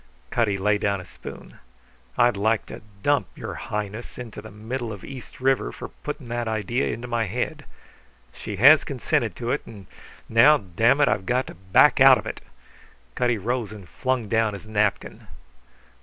Cutty 0.31 0.57
laid 0.57 0.81
down 0.81 0.97
his 0.97 1.09
spoon. 1.09 1.59
"I'd 2.17 2.35
like 2.35 2.65
to 2.65 2.81
dump 3.03 3.27
Your 3.35 3.53
Highness 3.53 4.17
into 4.17 4.41
the 4.41 4.49
middle 4.49 4.91
of 4.91 5.03
East 5.03 5.39
River 5.39 5.71
for 5.71 5.89
putting 5.89 6.27
that 6.29 6.47
idea 6.47 6.87
into 6.87 7.07
my 7.07 7.25
head. 7.25 7.65
She 8.33 8.55
has 8.55 8.83
consented 8.83 9.35
to 9.35 9.51
it; 9.51 9.61
and 9.67 9.85
now, 10.27 10.57
damn 10.57 11.01
it, 11.01 11.07
I've 11.07 11.27
got 11.27 11.45
to 11.45 11.53
back 11.53 11.99
out 12.01 12.17
of 12.17 12.25
it!" 12.25 12.41
Cutty 13.13 13.37
rose 13.37 13.71
and 13.71 13.87
flung 13.87 14.27
down 14.27 14.55
his 14.55 14.65
napkin. 14.65 15.27